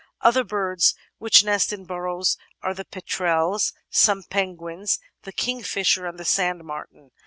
Other 0.21 0.43
birds 0.43 0.95
which 1.19 1.43
nest 1.43 1.71
in 1.71 1.85
burrows 1.85 2.35
are 2.63 2.73
the 2.73 2.85
Petrels, 2.85 3.71
some 3.91 4.23
Penguins, 4.23 4.97
the 5.21 5.31
Kingfisher, 5.31 6.07
and 6.07 6.17
the 6.17 6.25
Sand 6.25 6.63
Martin. 6.63 7.11